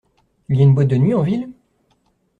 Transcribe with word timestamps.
Il 0.49 0.57
y 0.57 0.61
a 0.61 0.63
une 0.63 0.73
boîte 0.73 0.87
de 0.87 0.97
nuit 0.97 1.13
en 1.13 1.21
ville? 1.21 1.47